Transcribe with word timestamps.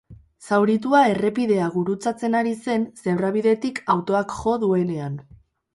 Zauritua 0.47 1.01
errepidea 1.11 1.67
gurutzatzen 1.75 2.39
ari 2.41 2.55
zen 2.65 2.89
zebrabidetik 3.05 3.87
autoak 3.99 4.39
jo 4.41 4.61
duenean. 4.67 5.25